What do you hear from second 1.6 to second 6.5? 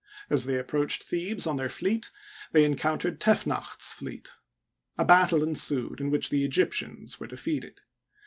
fleet, they encountered Tefnacht's fleet. A battle ensued, in which the